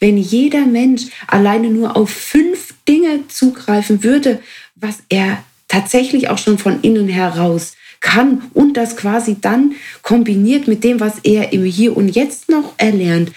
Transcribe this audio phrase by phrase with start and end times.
[0.00, 4.40] Wenn jeder Mensch alleine nur auf fünf Dinge zugreifen würde,
[4.76, 9.72] was er tatsächlich auch schon von innen heraus kann und das quasi dann
[10.02, 13.32] kombiniert mit dem, was er im Hier und Jetzt noch erlernt,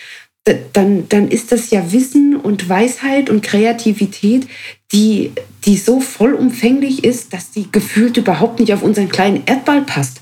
[0.74, 4.48] dann, dann ist das ja Wissen und Weisheit und Kreativität,
[4.92, 5.32] die,
[5.66, 10.22] die so vollumfänglich ist, dass die gefühlt überhaupt nicht auf unseren kleinen Erdball passt.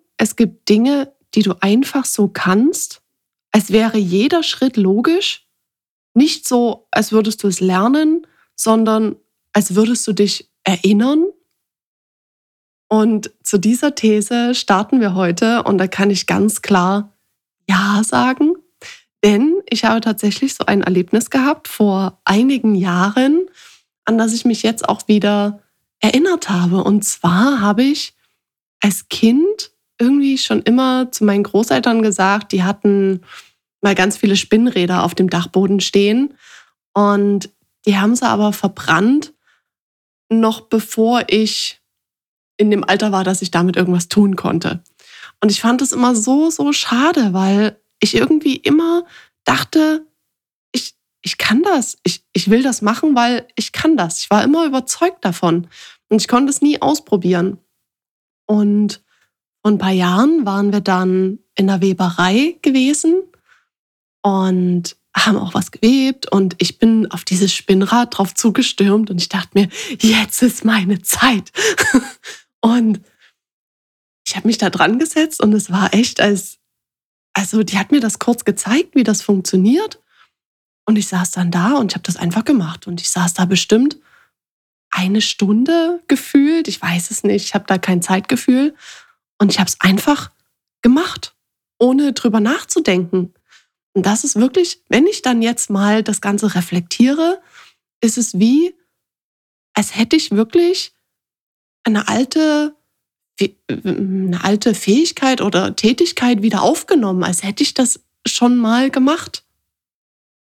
[0.21, 3.01] es gibt Dinge, die du einfach so kannst,
[3.51, 5.47] als wäre jeder Schritt logisch,
[6.13, 9.15] nicht so, als würdest du es lernen, sondern
[9.51, 11.25] als würdest du dich erinnern.
[12.87, 17.17] Und zu dieser These starten wir heute und da kann ich ganz klar
[17.67, 18.53] Ja sagen,
[19.23, 23.47] denn ich habe tatsächlich so ein Erlebnis gehabt vor einigen Jahren,
[24.05, 25.63] an das ich mich jetzt auch wieder
[25.99, 26.83] erinnert habe.
[26.83, 28.13] Und zwar habe ich
[28.81, 29.70] als Kind
[30.01, 33.21] irgendwie schon immer zu meinen Großeltern gesagt, die hatten
[33.81, 36.33] mal ganz viele Spinnräder auf dem Dachboden stehen
[36.93, 37.49] und
[37.85, 39.33] die haben sie aber verbrannt,
[40.29, 41.81] noch bevor ich
[42.57, 44.83] in dem Alter war, dass ich damit irgendwas tun konnte.
[45.39, 49.05] Und ich fand es immer so, so schade, weil ich irgendwie immer
[49.43, 50.05] dachte,
[50.71, 54.19] ich, ich kann das, ich, ich will das machen, weil ich kann das.
[54.19, 55.67] Ich war immer überzeugt davon
[56.09, 57.57] und ich konnte es nie ausprobieren.
[58.45, 59.01] Und
[59.61, 63.21] vor ein paar Jahren waren wir dann in der Weberei gewesen
[64.23, 69.29] und haben auch was gewebt und ich bin auf dieses Spinnrad drauf zugestürmt und ich
[69.29, 69.69] dachte mir,
[69.99, 71.51] jetzt ist meine Zeit.
[72.61, 73.01] und
[74.25, 76.59] ich habe mich da dran gesetzt und es war echt als,
[77.33, 80.01] also die hat mir das kurz gezeigt, wie das funktioniert.
[80.85, 83.45] Und ich saß dann da und ich habe das einfach gemacht und ich saß da
[83.45, 83.97] bestimmt
[84.89, 88.75] eine Stunde gefühlt, ich weiß es nicht, ich habe da kein Zeitgefühl
[89.41, 90.29] und ich habe es einfach
[90.83, 91.35] gemacht,
[91.79, 93.33] ohne drüber nachzudenken.
[93.93, 97.41] Und das ist wirklich, wenn ich dann jetzt mal das Ganze reflektiere,
[98.01, 98.75] ist es wie,
[99.73, 100.93] als hätte ich wirklich
[101.83, 102.75] eine alte,
[103.67, 109.43] eine alte Fähigkeit oder Tätigkeit wieder aufgenommen, als hätte ich das schon mal gemacht.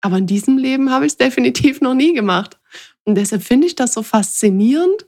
[0.01, 2.59] Aber in diesem Leben habe ich es definitiv noch nie gemacht.
[3.05, 5.07] Und deshalb finde ich das so faszinierend,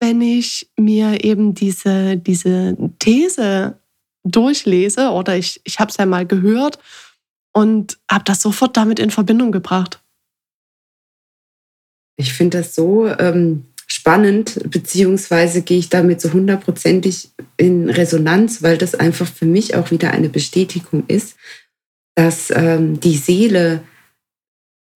[0.00, 3.78] wenn ich mir eben diese, diese These
[4.24, 6.78] durchlese oder ich, ich habe es ja mal gehört
[7.52, 10.02] und habe das sofort damit in Verbindung gebracht.
[12.16, 18.78] Ich finde das so ähm, spannend, beziehungsweise gehe ich damit so hundertprozentig in Resonanz, weil
[18.78, 21.36] das einfach für mich auch wieder eine Bestätigung ist,
[22.14, 23.82] dass ähm, die Seele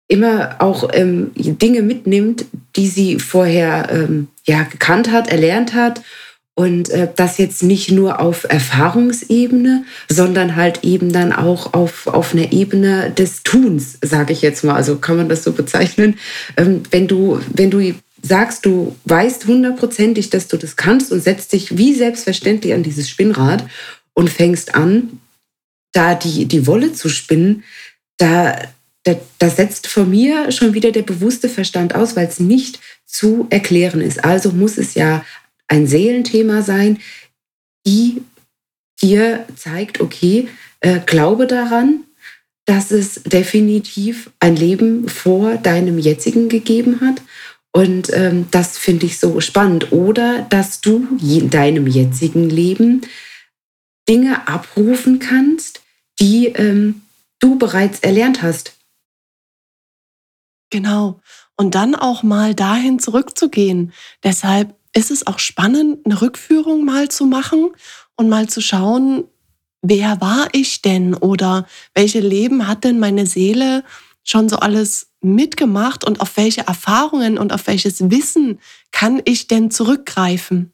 [0.08, 2.44] immer auch ähm, Dinge mitnimmt,
[2.76, 6.02] die sie vorher ähm, ja, gekannt hat, erlernt hat.
[6.56, 12.32] Und äh, das jetzt nicht nur auf Erfahrungsebene, sondern halt eben dann auch auf, auf
[12.32, 14.76] einer Ebene des Tuns, sage ich jetzt mal.
[14.76, 16.16] Also kann man das so bezeichnen.
[16.56, 21.52] Ähm, wenn, du, wenn du sagst, du weißt hundertprozentig, dass du das kannst und setzt
[21.52, 23.66] dich wie selbstverständlich an dieses Spinnrad
[24.14, 25.20] und fängst an,
[25.92, 27.64] da die, die Wolle zu spinnen,
[28.16, 28.56] da,
[29.04, 33.46] da, da setzt von mir schon wieder der bewusste Verstand aus, weil es nicht zu
[33.50, 34.24] erklären ist.
[34.24, 35.24] Also muss es ja
[35.68, 36.98] ein Seelenthema sein,
[37.86, 38.22] die
[39.02, 40.48] dir zeigt, okay,
[40.80, 42.04] äh, glaube daran,
[42.66, 47.20] dass es definitiv ein Leben vor deinem jetzigen gegeben hat.
[47.72, 49.92] Und ähm, das finde ich so spannend.
[49.92, 53.02] Oder dass du in deinem jetzigen Leben
[54.08, 55.82] Dinge abrufen kannst,
[56.20, 57.02] die ähm,
[57.40, 58.74] du bereits erlernt hast.
[60.74, 61.20] Genau.
[61.56, 63.92] Und dann auch mal dahin zurückzugehen.
[64.24, 67.70] Deshalb ist es auch spannend, eine Rückführung mal zu machen
[68.16, 69.22] und mal zu schauen,
[69.82, 73.84] wer war ich denn oder welche Leben hat denn meine Seele
[74.24, 78.58] schon so alles mitgemacht und auf welche Erfahrungen und auf welches Wissen
[78.90, 80.72] kann ich denn zurückgreifen?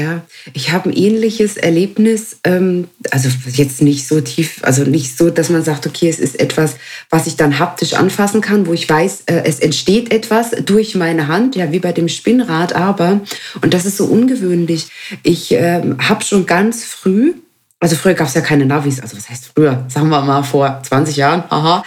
[0.00, 0.22] Ja,
[0.54, 5.50] ich habe ein ähnliches Erlebnis, ähm, also jetzt nicht so tief, also nicht so, dass
[5.50, 6.76] man sagt, okay, es ist etwas,
[7.10, 11.28] was ich dann haptisch anfassen kann, wo ich weiß, äh, es entsteht etwas durch meine
[11.28, 13.20] Hand, ja, wie bei dem Spinnrad, aber,
[13.60, 14.86] und das ist so ungewöhnlich,
[15.22, 17.34] ich ähm, habe schon ganz früh,
[17.80, 20.80] also früher gab es ja keine Navis, also was heißt früher, sagen wir mal vor
[20.82, 21.82] 20 Jahren, aha.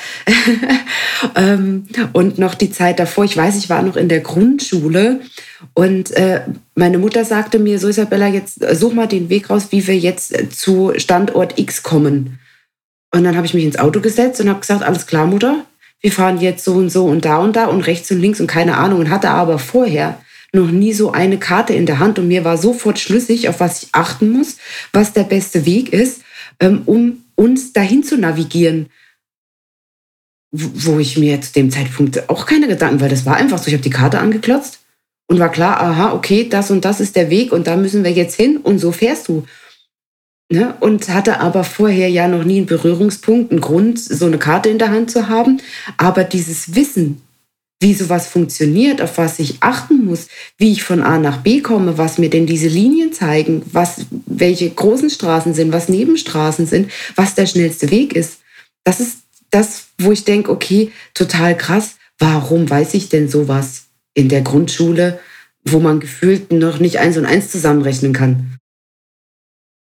[1.35, 5.21] ähm, und noch die Zeit davor, ich weiß, ich war noch in der Grundschule
[5.75, 6.41] und äh,
[6.73, 9.97] meine Mutter sagte mir, so Isabella, jetzt äh, such mal den Weg raus, wie wir
[9.97, 12.39] jetzt äh, zu Standort X kommen.
[13.11, 15.63] Und dann habe ich mich ins Auto gesetzt und habe gesagt, alles klar, Mutter,
[16.01, 18.47] wir fahren jetzt so und so und da und da und rechts und links und
[18.47, 18.99] keine Ahnung.
[18.99, 20.17] Und hatte aber vorher
[20.53, 23.83] noch nie so eine Karte in der Hand und mir war sofort schlüssig, auf was
[23.83, 24.57] ich achten muss,
[24.91, 26.21] was der beste Weg ist,
[26.59, 28.89] ähm, um uns dahin zu navigieren
[30.53, 33.73] wo ich mir zu dem Zeitpunkt auch keine Gedanken, weil das war einfach so, ich
[33.73, 34.81] habe die Karte angeklotzt
[35.27, 38.11] und war klar, aha, okay, das und das ist der Weg und da müssen wir
[38.11, 39.45] jetzt hin und so fährst du.
[40.51, 40.75] Ne?
[40.79, 44.77] Und hatte aber vorher ja noch nie einen Berührungspunkt, einen Grund, so eine Karte in
[44.77, 45.59] der Hand zu haben.
[45.97, 47.22] Aber dieses Wissen,
[47.83, 50.27] wie sowas funktioniert, auf was ich achten muss,
[50.57, 54.69] wie ich von A nach B komme, was mir denn diese Linien zeigen, was, welche
[54.71, 58.39] großen Straßen sind, was Nebenstraßen sind, was der schnellste Weg ist.
[58.83, 59.19] Das ist
[59.51, 63.83] das, wo ich denke, okay, total krass, warum weiß ich denn sowas?
[64.13, 65.19] in der Grundschule,
[65.63, 68.57] wo man gefühlt noch nicht eins und eins zusammenrechnen kann.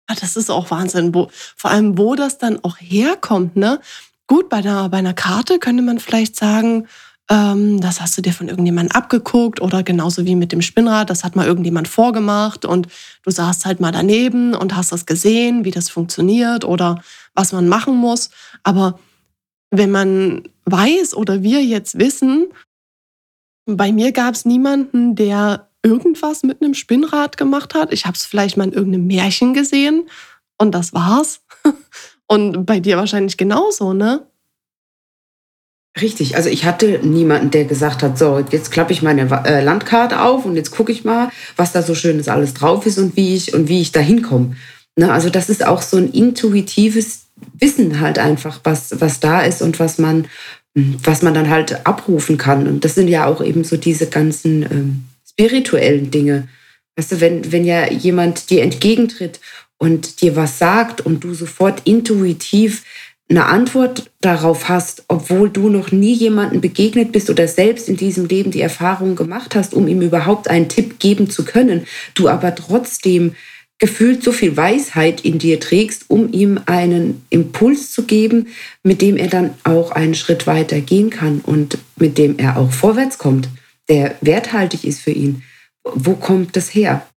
[0.07, 3.55] Ah, das ist auch Wahnsinn, wo, vor allem wo das dann auch herkommt.
[3.55, 3.79] Ne?
[4.27, 6.87] Gut, bei einer, bei einer Karte könnte man vielleicht sagen,
[7.31, 11.37] das hast du dir von irgendjemandem abgeguckt oder genauso wie mit dem Spinnrad, das hat
[11.37, 12.89] mal irgendjemand vorgemacht und
[13.23, 17.01] du saßt halt mal daneben und hast das gesehen, wie das funktioniert oder
[17.33, 18.31] was man machen muss.
[18.63, 18.99] Aber
[19.69, 22.47] wenn man weiß oder wir jetzt wissen,
[23.65, 27.93] bei mir gab es niemanden, der irgendwas mit einem Spinnrad gemacht hat.
[27.93, 30.09] Ich habe es vielleicht mal in irgendeinem Märchen gesehen
[30.57, 31.41] und das war's.
[32.27, 34.25] Und bei dir wahrscheinlich genauso, ne?
[35.99, 40.21] Richtig, also ich hatte niemanden, der gesagt hat, so, jetzt klappe ich meine äh, Landkarte
[40.21, 43.35] auf und jetzt gucke ich mal, was da so schönes alles drauf ist und wie
[43.35, 44.55] ich und wie ich da hinkomme.
[44.95, 47.23] Ne, also das ist auch so ein intuitives
[47.59, 50.27] Wissen halt einfach, was, was da ist und was man
[50.73, 52.67] was man dann halt abrufen kann.
[52.67, 56.47] Und das sind ja auch eben so diese ganzen ähm, spirituellen Dinge.
[56.95, 59.39] Weißt du, wenn, wenn ja jemand dir entgegentritt
[59.77, 62.83] und dir was sagt und du sofort intuitiv
[63.31, 68.27] eine Antwort darauf hast, obwohl du noch nie jemanden begegnet bist oder selbst in diesem
[68.27, 72.53] Leben die Erfahrung gemacht hast, um ihm überhaupt einen Tipp geben zu können, du aber
[72.53, 73.33] trotzdem
[73.79, 78.47] gefühlt so viel Weisheit in dir trägst, um ihm einen Impuls zu geben,
[78.83, 82.71] mit dem er dann auch einen Schritt weiter gehen kann und mit dem er auch
[82.71, 83.49] vorwärts kommt,
[83.89, 85.41] der werthaltig ist für ihn.
[85.83, 87.07] Wo kommt das her?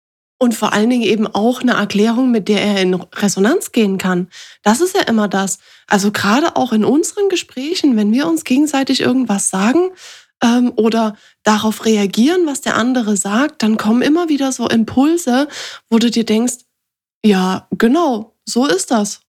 [0.44, 4.28] Und vor allen Dingen eben auch eine Erklärung, mit der er in Resonanz gehen kann.
[4.62, 5.56] Das ist ja immer das.
[5.86, 9.88] Also gerade auch in unseren Gesprächen, wenn wir uns gegenseitig irgendwas sagen,
[10.42, 15.48] ähm, oder darauf reagieren, was der andere sagt, dann kommen immer wieder so Impulse,
[15.88, 16.56] wo du dir denkst,
[17.24, 19.22] ja, genau, so ist das.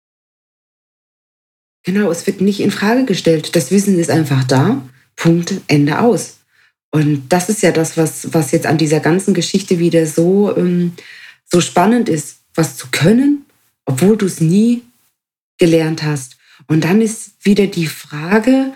[1.85, 3.55] Genau, es wird nicht in Frage gestellt.
[3.55, 4.83] Das Wissen ist einfach da.
[5.15, 6.39] Punkt, Ende aus.
[6.95, 10.93] Und das ist ja das, was, was jetzt an dieser ganzen Geschichte wieder so, ähm,
[11.45, 13.47] so spannend ist, was zu können,
[13.85, 14.83] obwohl du es nie
[15.59, 16.37] gelernt hast.
[16.69, 18.75] Und dann ist wieder die Frage,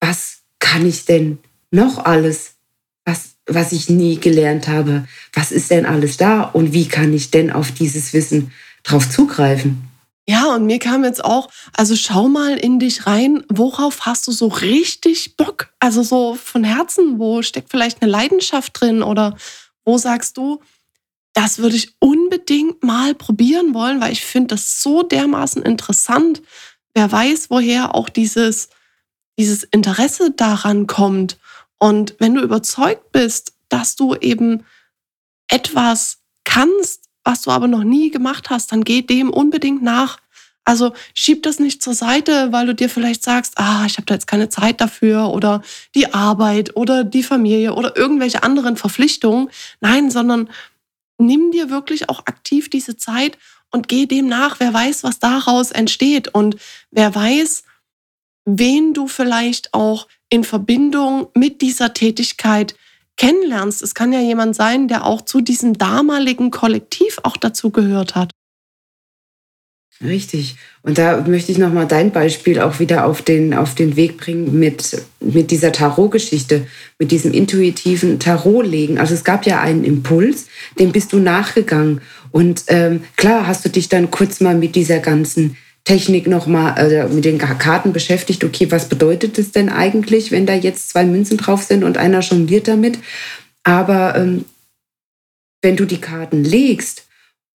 [0.00, 1.38] was kann ich denn
[1.70, 2.56] noch alles,
[3.06, 5.08] was, was ich nie gelernt habe?
[5.32, 9.89] Was ist denn alles da und wie kann ich denn auf dieses Wissen drauf zugreifen?
[10.30, 14.30] Ja, und mir kam jetzt auch, also schau mal in dich rein, worauf hast du
[14.30, 15.72] so richtig Bock?
[15.80, 19.36] Also so von Herzen, wo steckt vielleicht eine Leidenschaft drin oder
[19.84, 20.62] wo sagst du,
[21.32, 26.42] das würde ich unbedingt mal probieren wollen, weil ich finde das so dermaßen interessant.
[26.94, 28.68] Wer weiß, woher auch dieses,
[29.36, 31.38] dieses Interesse daran kommt.
[31.80, 34.64] Und wenn du überzeugt bist, dass du eben
[35.48, 40.18] etwas kannst, was du aber noch nie gemacht hast, dann geh dem unbedingt nach.
[40.64, 44.14] Also schieb das nicht zur Seite, weil du dir vielleicht sagst, ah, ich habe da
[44.14, 45.62] jetzt keine Zeit dafür oder
[45.94, 49.50] die Arbeit oder die Familie oder irgendwelche anderen Verpflichtungen.
[49.80, 50.48] Nein, sondern
[51.18, 53.38] nimm dir wirklich auch aktiv diese Zeit
[53.70, 54.60] und geh dem nach.
[54.60, 56.56] Wer weiß, was daraus entsteht und
[56.90, 57.64] wer weiß,
[58.44, 62.74] wen du vielleicht auch in Verbindung mit dieser Tätigkeit
[63.20, 63.82] kennenlernst.
[63.82, 68.30] Es kann ja jemand sein, der auch zu diesem damaligen Kollektiv auch dazu gehört hat.
[70.02, 70.56] Richtig.
[70.80, 74.58] Und da möchte ich nochmal dein Beispiel auch wieder auf den, auf den Weg bringen
[74.58, 76.66] mit, mit dieser Tarot-Geschichte,
[76.98, 78.98] mit diesem intuitiven Tarotlegen.
[78.98, 80.46] Also es gab ja einen Impuls,
[80.78, 82.00] dem bist du nachgegangen.
[82.30, 87.08] Und ähm, klar hast du dich dann kurz mal mit dieser ganzen Technik nochmal, äh,
[87.08, 88.44] mit den Karten beschäftigt.
[88.44, 92.20] Okay, was bedeutet es denn eigentlich, wenn da jetzt zwei Münzen drauf sind und einer
[92.20, 92.98] jongliert damit?
[93.64, 94.44] Aber ähm,
[95.62, 97.04] wenn du die Karten legst,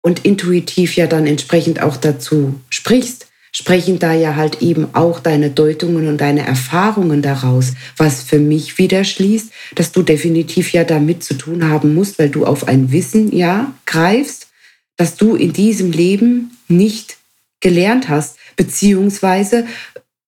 [0.02, 5.50] und intuitiv ja dann entsprechend auch dazu sprichst, sprechen da ja halt eben auch deine
[5.50, 11.23] Deutungen und deine Erfahrungen daraus, was für mich wieder schließt, dass du definitiv ja damit
[11.23, 14.49] zu tun haben musst, weil du auf ein Wissen ja greifst,
[14.97, 17.19] dass du in diesem Leben nicht
[17.62, 19.66] gelernt hast, beziehungsweise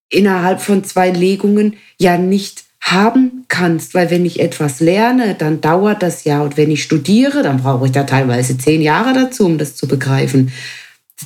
[0.09, 6.03] innerhalb von zwei Legungen ja nicht haben kannst, weil wenn ich etwas lerne, dann dauert
[6.03, 9.57] das ja und wenn ich studiere, dann brauche ich da teilweise zehn Jahre dazu, um
[9.59, 10.53] das zu begreifen.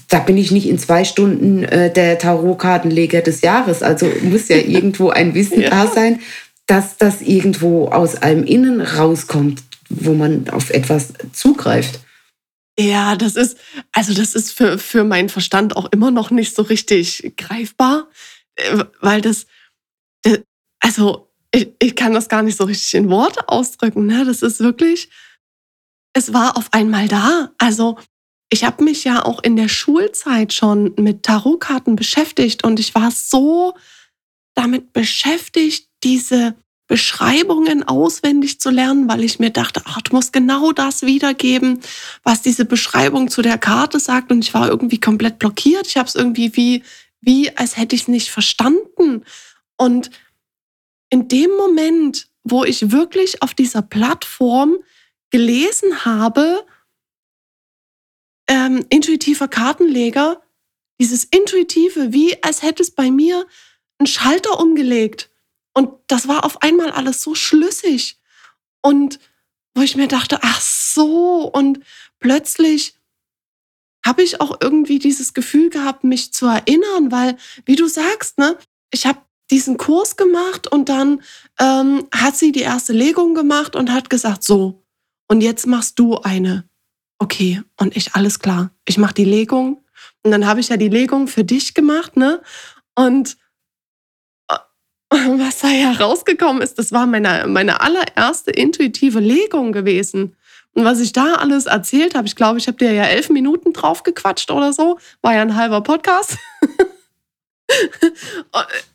[0.08, 3.82] Da bin ich nicht in zwei Stunden äh, der Tarotkartenleger des Jahres.
[3.82, 5.70] Also muss ja irgendwo ein Wissen ja.
[5.70, 6.20] da sein,
[6.66, 12.00] dass das irgendwo aus einem Innen rauskommt, wo man auf etwas zugreift.
[12.78, 13.58] Ja, das ist,
[13.92, 18.08] also das ist für, für meinen Verstand auch immer noch nicht so richtig greifbar,
[18.54, 19.46] äh, weil das,
[20.80, 24.06] also ich, ich kann das gar nicht so richtig in Worte ausdrücken.
[24.06, 24.24] Ne?
[24.24, 25.10] Das ist wirklich,
[26.12, 27.52] es war auf einmal da.
[27.58, 27.98] Also
[28.50, 33.10] ich habe mich ja auch in der Schulzeit schon mit Tarotkarten beschäftigt und ich war
[33.10, 33.74] so
[34.54, 36.54] damit beschäftigt, diese
[36.88, 41.80] Beschreibungen auswendig zu lernen, weil ich mir dachte, ach, du musst genau das wiedergeben,
[42.24, 44.32] was diese Beschreibung zu der Karte sagt.
[44.32, 45.86] Und ich war irgendwie komplett blockiert.
[45.86, 46.82] Ich habe es irgendwie wie,
[47.20, 49.22] wie, als hätte ich es nicht verstanden.
[49.76, 50.10] Und
[51.10, 54.78] in dem Moment, wo ich wirklich auf dieser Plattform
[55.30, 56.64] gelesen habe,
[58.48, 60.42] ähm, intuitiver Kartenleger,
[60.98, 63.46] dieses Intuitive, wie als hätte es bei mir
[63.98, 65.27] einen Schalter umgelegt.
[65.78, 68.18] Und das war auf einmal alles so schlüssig.
[68.82, 69.20] Und
[69.76, 71.78] wo ich mir dachte, ach so, und
[72.18, 72.96] plötzlich
[74.04, 78.58] habe ich auch irgendwie dieses Gefühl gehabt, mich zu erinnern, weil, wie du sagst, ne,
[78.90, 79.20] ich habe
[79.52, 81.22] diesen Kurs gemacht und dann
[81.60, 84.82] ähm, hat sie die erste Legung gemacht und hat gesagt, so,
[85.28, 86.68] und jetzt machst du eine.
[87.20, 89.84] Okay, und ich, alles klar, ich mache die Legung.
[90.24, 92.42] Und dann habe ich ja die Legung für dich gemacht, ne?
[92.96, 93.36] Und
[95.10, 100.36] was da ja rausgekommen ist, das war meine, meine allererste intuitive Legung gewesen.
[100.72, 103.72] Und was ich da alles erzählt habe, ich glaube, ich habe dir ja elf Minuten
[103.72, 106.36] drauf gequatscht oder so, war ja ein halber Podcast.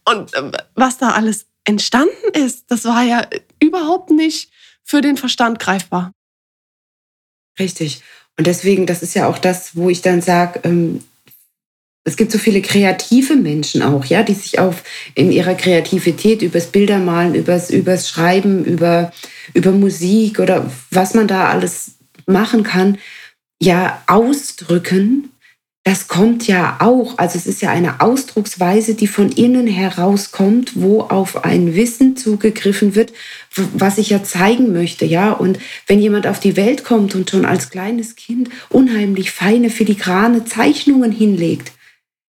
[0.05, 3.27] und äh, was da alles entstanden ist, das war ja
[3.59, 4.51] überhaupt nicht
[4.83, 6.11] für den Verstand greifbar.
[7.59, 8.01] Richtig.
[8.37, 11.03] Und deswegen, das ist ja auch das, wo ich dann sage, ähm,
[12.05, 14.83] es gibt so viele kreative Menschen auch, ja, die sich auf
[15.15, 19.11] in ihrer Kreativität übers Bildermalen, übers, übers Schreiben, über,
[19.53, 21.93] über Musik oder was man da alles
[22.25, 22.97] machen kann,
[23.61, 25.29] ja ausdrücken
[25.85, 31.01] das kommt ja auch, also es ist ja eine Ausdrucksweise, die von innen herauskommt, wo
[31.01, 33.11] auf ein Wissen zugegriffen wird,
[33.73, 35.33] was ich ja zeigen möchte, ja.
[35.33, 40.45] Und wenn jemand auf die Welt kommt und schon als kleines Kind unheimlich feine, filigrane
[40.45, 41.73] Zeichnungen hinlegt,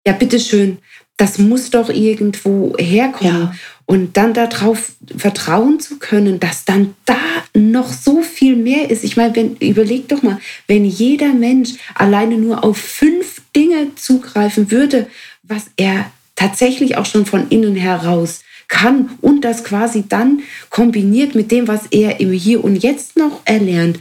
[0.06, 0.80] ja, bitteschön,
[1.18, 3.42] das muss doch irgendwo herkommen.
[3.44, 3.56] Ja.
[3.86, 7.18] Und dann darauf vertrauen zu können, dass dann da
[7.54, 9.04] noch so viel mehr ist.
[9.04, 14.72] Ich meine, wenn, überleg doch mal, wenn jeder Mensch alleine nur auf fünf Dinge zugreifen
[14.72, 15.08] würde,
[15.44, 21.52] was er tatsächlich auch schon von innen heraus kann und das quasi dann kombiniert mit
[21.52, 24.00] dem, was er im Hier und Jetzt noch erlernt,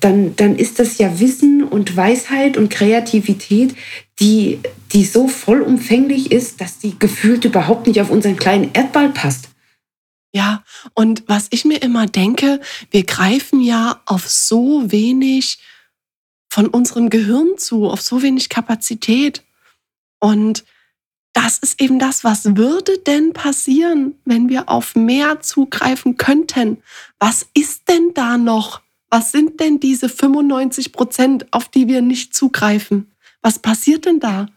[0.00, 3.74] dann, dann ist das ja Wissen und Weisheit und Kreativität,
[4.20, 4.60] die,
[4.92, 9.48] die so vollumfänglich ist, dass die gefühlt überhaupt nicht auf unseren kleinen Erdball passt.
[10.32, 10.64] Ja,
[10.94, 15.58] und was ich mir immer denke, wir greifen ja auf so wenig
[16.48, 19.44] von unserem Gehirn zu, auf so wenig Kapazität.
[20.20, 20.64] Und
[21.32, 26.82] das ist eben das, was würde denn passieren, wenn wir auf mehr zugreifen könnten?
[27.18, 28.83] Was ist denn da noch?
[29.14, 33.12] Was sind denn diese 95 Prozent, auf die wir nicht zugreifen?
[33.42, 34.48] Was passiert denn da?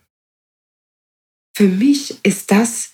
[1.56, 2.94] Für mich ist das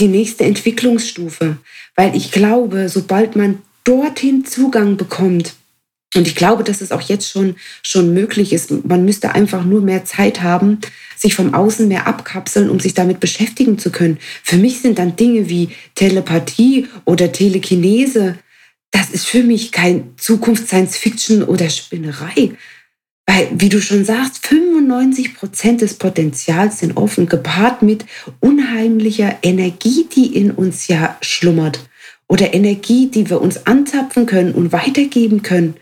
[0.00, 1.58] die nächste Entwicklungsstufe,
[1.94, 5.54] weil ich glaube, sobald man dorthin Zugang bekommt,
[6.16, 8.72] und ich glaube, dass es auch jetzt schon, schon möglich ist.
[8.84, 10.78] Man müsste einfach nur mehr Zeit haben,
[11.16, 14.18] sich vom Außen mehr abkapseln, um sich damit beschäftigen zu können.
[14.42, 18.36] Für mich sind dann Dinge wie Telepathie oder Telekinese
[18.92, 22.52] das ist für mich kein Zukunft Science Fiction oder Spinnerei.
[23.26, 28.04] Weil, wie du schon sagst, 95 Prozent des Potenzials sind offen, gepaart mit
[28.40, 31.88] unheimlicher Energie, die in uns ja schlummert.
[32.28, 35.74] Oder Energie, die wir uns anzapfen können und weitergeben können.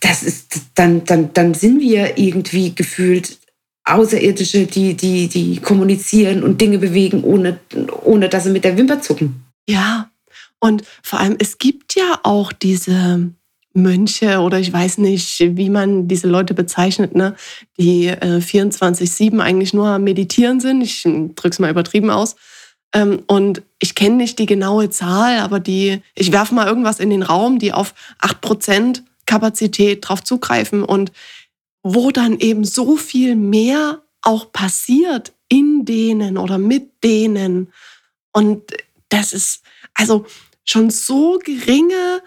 [0.00, 3.38] Das ist, dann, dann, dann sind wir irgendwie gefühlt
[3.84, 7.58] Außerirdische, die, die, die kommunizieren und Dinge bewegen, ohne,
[8.02, 9.44] ohne dass sie mit der Wimper zucken.
[9.68, 10.10] Ja,
[10.60, 13.32] und vor allem, es gibt ja auch diese
[13.72, 17.34] Mönche oder ich weiß nicht, wie man diese Leute bezeichnet, ne,
[17.78, 20.82] die äh, 24-7 eigentlich nur Meditieren sind.
[20.82, 22.36] Ich drücke es mal übertrieben aus.
[22.92, 27.10] Ähm, und ich kenne nicht die genaue Zahl, aber die, ich werfe mal irgendwas in
[27.10, 31.12] den Raum, die auf 8% Kapazität drauf zugreifen und
[31.82, 37.72] wo dann eben so viel mehr auch passiert in denen oder mit denen.
[38.32, 38.72] Und
[39.08, 39.62] das ist
[39.94, 40.26] also
[40.70, 42.22] schon so geringe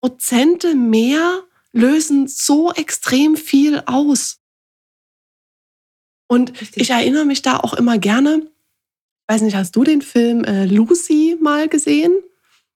[0.00, 1.42] Prozente mehr
[1.72, 4.40] lösen so extrem viel aus.
[6.28, 6.82] Und Richtig.
[6.82, 8.50] ich erinnere mich da auch immer gerne,
[9.28, 12.12] weiß nicht, hast du den Film äh, Lucy mal gesehen?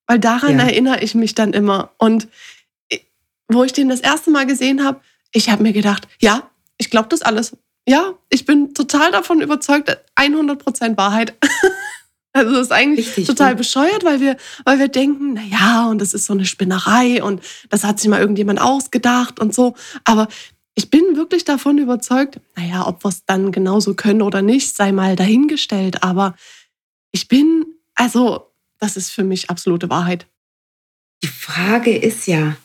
[0.07, 0.67] Weil daran ja.
[0.67, 1.93] erinnere ich mich dann immer.
[1.99, 2.29] Und
[2.91, 2.99] äh,
[3.49, 5.01] wo ich den das erste Mal gesehen habe,
[5.33, 7.57] ich habe mir gedacht, ja, ich glaube das alles.
[7.89, 11.35] Ja, ich bin total davon überzeugt, 100% Wahrheit.
[12.37, 13.57] Also das ist eigentlich Richtig, total ne?
[13.57, 17.41] bescheuert, weil wir, weil wir denken, na ja, und das ist so eine Spinnerei und
[17.71, 19.75] das hat sich mal irgendjemand ausgedacht und so.
[20.05, 20.29] Aber
[20.75, 24.93] ich bin wirklich davon überzeugt, naja, ob wir es dann genauso können oder nicht, sei
[24.93, 26.03] mal dahingestellt.
[26.03, 26.37] Aber
[27.11, 27.65] ich bin,
[27.95, 30.27] also, das ist für mich absolute Wahrheit.
[31.23, 32.59] Die Frage ist ja,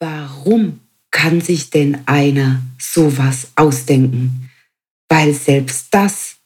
[0.00, 0.80] warum
[1.12, 4.50] kann sich denn einer sowas ausdenken?
[5.08, 6.37] Weil selbst das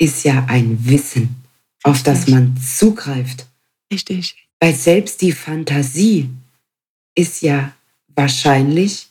[0.00, 1.36] ist ja ein Wissen
[1.82, 3.46] auf das man zugreift.
[3.92, 4.36] Richtig.
[4.58, 6.28] Weil selbst die Fantasie
[7.14, 7.72] ist ja
[8.14, 9.08] wahrscheinlich,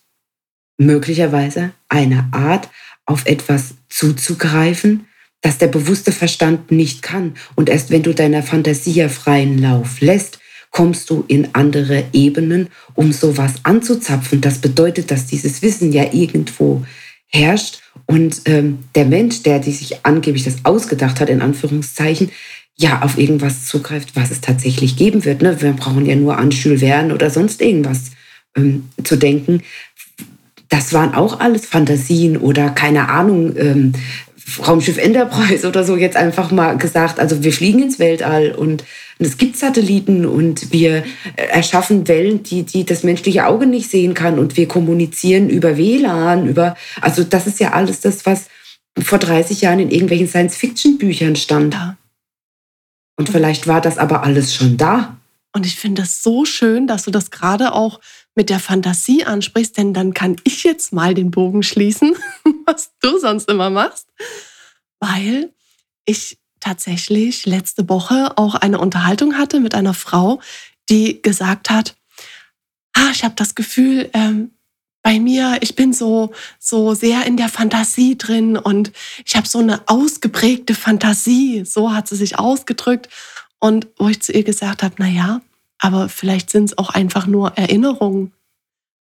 [0.78, 2.70] möglicherweise eine Art,
[3.06, 5.08] auf etwas zuzugreifen,
[5.42, 7.36] das der bewusste Verstand nicht kann.
[7.56, 12.68] Und erst wenn du deiner Fantasie ja freien Lauf lässt, kommst du in andere Ebenen,
[12.94, 14.42] um sowas anzuzapfen.
[14.42, 16.86] Das bedeutet, dass dieses Wissen ja irgendwo
[17.30, 22.32] herrscht und ähm, der Mensch, der die sich angeblich das ausgedacht hat, in Anführungszeichen,
[22.76, 25.42] ja auf irgendwas zugreift, was es tatsächlich geben wird.
[25.42, 25.62] Ne?
[25.62, 28.12] Wir brauchen ja nur an Jules Verne oder sonst irgendwas
[28.56, 29.62] ähm, zu denken.
[30.70, 33.94] Das waren auch alles Fantasien oder keine Ahnung, ähm,
[34.66, 37.20] Raumschiff Enterprise oder so jetzt einfach mal gesagt.
[37.20, 38.84] Also wir fliegen ins Weltall und,
[39.22, 41.04] es gibt Satelliten und wir
[41.36, 45.78] äh, erschaffen Wellen, die, die das menschliche Auge nicht sehen kann und wir kommunizieren über
[45.78, 48.48] WLAN, über, also das ist ja alles das, was
[48.98, 51.74] vor 30 Jahren in irgendwelchen Science-Fiction-Büchern stand.
[51.74, 51.98] Ja.
[53.18, 55.18] Und vielleicht war das aber alles schon da.
[55.54, 58.00] Und ich finde das so schön, dass du das gerade auch
[58.40, 62.16] mit der Fantasie ansprichst, denn dann kann ich jetzt mal den Bogen schließen,
[62.66, 64.08] was du sonst immer machst,
[65.02, 65.52] weil
[66.06, 70.40] ich tatsächlich letzte Woche auch eine Unterhaltung hatte mit einer Frau,
[70.90, 71.98] die gesagt hat,
[72.94, 74.52] ah, ich habe das Gefühl, ähm,
[75.02, 78.94] bei mir, ich bin so, so sehr in der Fantasie drin und
[79.26, 81.66] ich habe so eine ausgeprägte Fantasie.
[81.66, 83.10] So hat sie sich ausgedrückt.
[83.60, 85.42] Und wo ich zu ihr gesagt habe, na ja,
[85.80, 88.34] aber vielleicht sind es auch einfach nur Erinnerungen.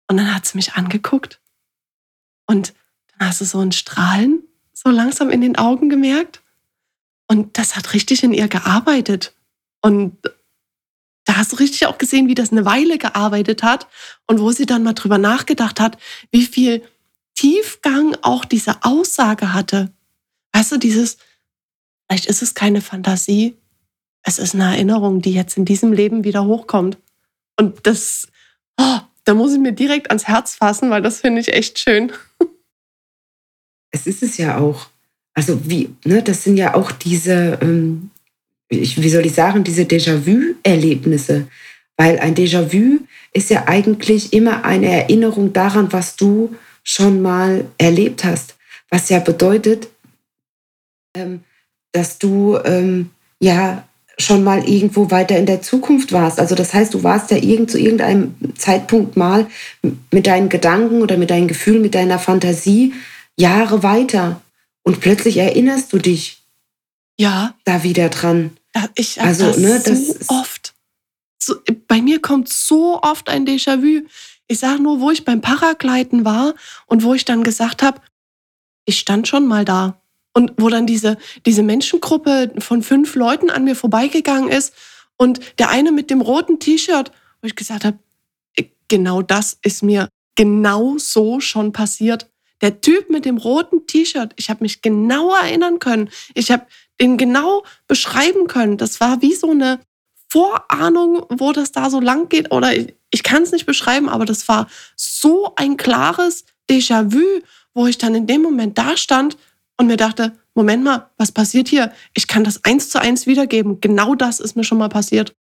[0.08, 1.40] Und dann hat sie mich angeguckt
[2.46, 2.74] und
[3.08, 6.42] dann hast du so ein Strahlen so langsam in den Augen gemerkt.
[7.28, 9.34] Und das hat richtig in ihr gearbeitet.
[9.82, 10.18] Und
[11.26, 13.88] da hast du richtig auch gesehen, wie das eine Weile gearbeitet hat
[14.28, 15.98] und wo sie dann mal drüber nachgedacht hat,
[16.32, 16.84] wie viel
[17.34, 19.94] Tiefgang auch diese Aussage hatte.
[20.52, 21.18] Weißt du, dieses,
[22.06, 23.58] vielleicht ist es keine Fantasie,
[24.24, 26.98] es ist eine Erinnerung, die jetzt in diesem Leben wieder hochkommt.
[27.60, 28.28] Und das,
[28.80, 32.12] oh, da muss ich mir direkt ans Herz fassen, weil das finde ich echt schön.
[33.92, 34.88] Es ist es ja auch.
[35.36, 38.10] Also wie, ne, das sind ja auch diese, ähm,
[38.70, 41.48] wie soll ich sagen, diese Déjà-vu-Erlebnisse.
[41.96, 43.00] Weil ein Déjà-vu
[43.34, 48.56] ist ja eigentlich immer eine Erinnerung daran, was du schon mal erlebt hast.
[48.90, 49.90] Was ja bedeutet,
[51.16, 51.44] ähm,
[51.92, 56.39] dass du ähm, ja schon mal irgendwo weiter in der Zukunft warst.
[56.39, 59.47] Also das heißt, du warst ja irgend, zu irgendeinem Zeitpunkt mal
[60.12, 62.93] mit deinen Gedanken oder mit deinen Gefühlen, mit deiner Fantasie
[63.38, 64.41] Jahre weiter.
[64.84, 66.43] Und plötzlich erinnerst du dich
[67.17, 67.56] ja.
[67.65, 68.52] da wieder dran.
[68.95, 70.73] Ich habe also, das ne, das so oft.
[71.39, 71.56] So,
[71.88, 74.08] bei mir kommt so oft ein Déjà-vu.
[74.47, 76.54] Ich sage nur, wo ich beim Paragleiten war
[76.86, 77.99] und wo ich dann gesagt habe,
[78.86, 79.99] ich stand schon mal da.
[80.34, 84.74] Und wo dann diese, diese Menschengruppe von fünf Leuten an mir vorbeigegangen ist
[85.15, 88.00] und der eine mit dem roten T-Shirt, wo ich gesagt habe,
[88.88, 92.30] genau das ist mir genau so schon passiert.
[92.62, 96.10] Der Typ mit dem roten T-Shirt, ich habe mich genau erinnern können.
[96.34, 96.65] Ich habe
[97.00, 98.78] den genau beschreiben können.
[98.78, 99.80] Das war wie so eine
[100.30, 102.52] Vorahnung, wo das da so lang geht.
[102.52, 107.41] Oder ich, ich kann es nicht beschreiben, aber das war so ein klares Déjà-vu,
[107.74, 109.38] wo ich dann in dem Moment da stand
[109.84, 111.91] und mir dachte, Moment mal, was passiert hier?
[112.13, 113.82] Ich kann das eins zu eins wiedergeben.
[113.82, 115.36] Genau das ist mir schon mal passiert.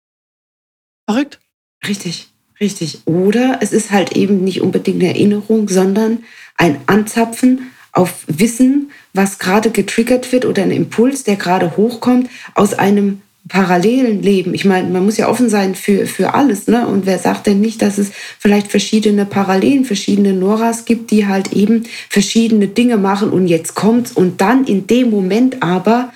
[1.07, 1.39] Verrückt.
[1.87, 3.01] Richtig, richtig.
[3.05, 6.23] Oder es ist halt eben nicht unbedingt eine Erinnerung, sondern
[6.55, 12.73] ein Anzapfen auf Wissen, was gerade getriggert wird oder ein Impuls, der gerade hochkommt aus
[12.73, 14.53] einem parallelen Leben.
[14.53, 16.67] Ich meine, man muss ja offen sein für, für alles.
[16.67, 16.87] Ne?
[16.87, 21.51] Und wer sagt denn nicht, dass es vielleicht verschiedene Parallelen, verschiedene Noras gibt, die halt
[21.51, 26.13] eben verschiedene Dinge machen und jetzt kommt's und dann in dem Moment aber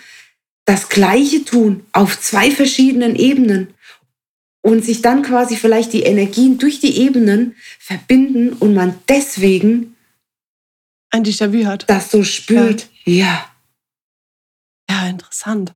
[0.66, 3.74] das Gleiche tun auf zwei verschiedenen Ebenen
[4.62, 9.96] und sich dann quasi vielleicht die Energien durch die Ebenen verbinden und man deswegen
[11.10, 11.90] ein Déjà-vu hat.
[11.90, 12.88] Das so spürt.
[13.04, 13.14] Ja.
[13.14, 13.46] ja.
[14.90, 15.74] Ja, interessant.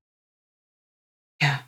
[1.41, 1.61] Ja.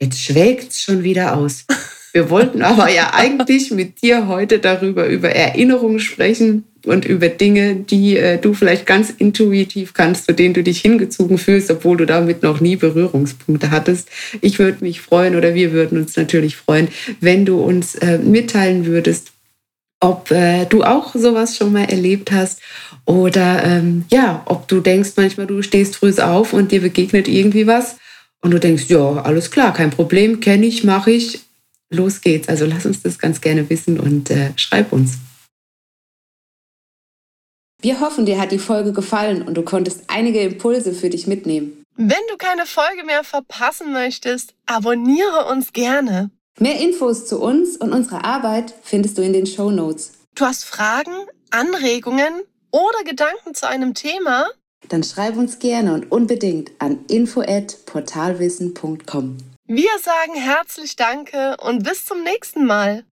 [0.00, 1.64] Jetzt schwelgt es schon wieder aus.
[2.12, 7.76] Wir wollten aber ja eigentlich mit dir heute darüber, über Erinnerungen sprechen und über Dinge,
[7.76, 12.06] die äh, du vielleicht ganz intuitiv kannst, zu denen du dich hingezogen fühlst, obwohl du
[12.06, 14.08] damit noch nie Berührungspunkte hattest.
[14.40, 16.88] Ich würde mich freuen oder wir würden uns natürlich freuen,
[17.20, 19.32] wenn du uns äh, mitteilen würdest,
[20.00, 22.60] ob äh, du auch sowas schon mal erlebt hast
[23.04, 27.66] oder ähm, ja, ob du denkst manchmal, du stehst früh auf und dir begegnet irgendwie
[27.66, 27.96] was
[28.42, 31.40] und du denkst, ja, alles klar, kein Problem, kenne ich, mache ich,
[31.90, 32.48] los geht's.
[32.48, 35.18] Also lass uns das ganz gerne wissen und äh, schreib uns.
[37.80, 41.84] Wir hoffen, dir hat die Folge gefallen und du konntest einige Impulse für dich mitnehmen.
[41.96, 46.30] Wenn du keine Folge mehr verpassen möchtest, abonniere uns gerne.
[46.58, 50.12] Mehr Infos zu uns und unserer Arbeit findest du in den Show Notes.
[50.34, 51.12] Du hast Fragen,
[51.50, 54.48] Anregungen oder Gedanken zu einem Thema?
[54.88, 59.38] Dann schreib uns gerne und unbedingt an info@portalwissen.com.
[59.66, 63.04] Wir sagen herzlich Danke und bis zum nächsten Mal.